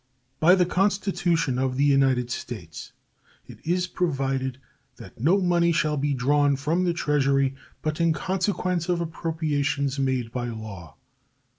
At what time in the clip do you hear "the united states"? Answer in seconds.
1.77-2.91